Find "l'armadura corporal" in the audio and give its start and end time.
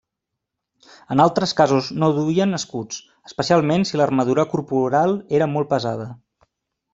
4.01-5.15